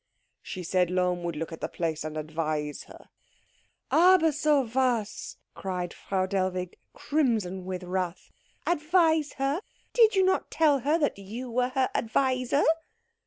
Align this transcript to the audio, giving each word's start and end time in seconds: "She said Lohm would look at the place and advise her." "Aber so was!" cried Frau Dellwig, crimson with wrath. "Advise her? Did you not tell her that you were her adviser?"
"She 0.41 0.63
said 0.63 0.89
Lohm 0.89 1.21
would 1.21 1.35
look 1.35 1.51
at 1.51 1.61
the 1.61 1.67
place 1.67 2.03
and 2.03 2.17
advise 2.17 2.85
her." 2.85 3.09
"Aber 3.91 4.31
so 4.31 4.61
was!" 4.61 5.37
cried 5.53 5.93
Frau 5.93 6.25
Dellwig, 6.25 6.79
crimson 6.91 7.65
with 7.65 7.83
wrath. 7.83 8.31
"Advise 8.65 9.33
her? 9.33 9.61
Did 9.93 10.15
you 10.15 10.23
not 10.23 10.49
tell 10.49 10.79
her 10.79 10.97
that 10.97 11.19
you 11.19 11.51
were 11.51 11.69
her 11.69 11.91
adviser?" 11.93 12.63